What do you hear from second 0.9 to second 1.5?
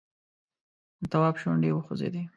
د تواب